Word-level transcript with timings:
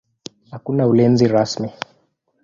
Hakuna 0.51 0.87
ulinzi 0.87 1.27
rasmi. 1.27 1.69